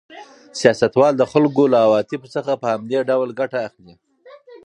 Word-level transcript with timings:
سیاستوال 0.59 1.13
د 1.17 1.23
خلکو 1.31 1.63
له 1.73 1.77
عواطفو 1.85 2.27
څخه 2.35 2.51
په 2.61 2.67
همدې 2.73 2.99
ډول 3.09 3.29
ګټه 3.39 3.57
اخلي. 3.67 3.93